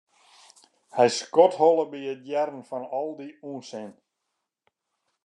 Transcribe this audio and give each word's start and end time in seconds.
Hy 0.95 1.07
skodholle 1.17 1.85
by 1.91 2.01
it 2.13 2.21
hearren 2.27 2.63
fan 2.69 2.85
al 2.99 3.09
dy 3.19 3.27
ûnsin. 3.51 3.91